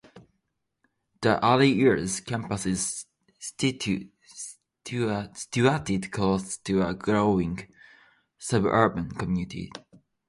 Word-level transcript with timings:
The 1.21 1.45
Early 1.45 1.69
Years 1.71 2.21
Campus 2.21 2.65
is 2.65 3.05
situated 3.39 4.01
close 6.11 6.57
to 6.63 6.81
a 6.87 6.93
growing 6.95 7.71
suburban 8.39 9.11
community. 9.11 9.71